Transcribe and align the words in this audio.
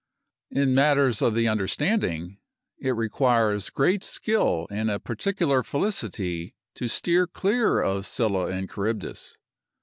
In 0.49 0.73
matters 0.73 1.21
of 1.21 1.35
the 1.35 1.47
understanding, 1.47 2.39
it 2.79 2.95
requires 2.95 3.69
great 3.69 4.03
skill 4.03 4.65
and 4.71 4.89
a 4.89 4.99
particular 4.99 5.61
felicity 5.61 6.55
to 6.73 6.87
steer 6.87 7.27
clear 7.27 7.79
of 7.83 8.07
Scylla 8.07 8.47
and 8.47 8.67
Charybdis. 8.67 9.37